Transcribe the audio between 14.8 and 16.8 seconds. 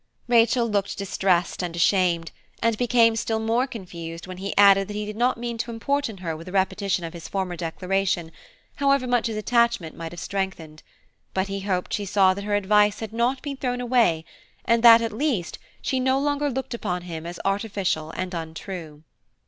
that, at least, she no longer looked